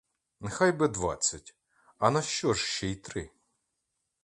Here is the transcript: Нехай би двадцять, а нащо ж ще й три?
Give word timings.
Нехай 0.39 0.71
би 0.71 0.87
двадцять, 0.87 1.55
а 1.97 2.11
нащо 2.11 2.53
ж 2.53 2.65
ще 2.65 2.87
й 2.87 2.95
три? 2.95 3.29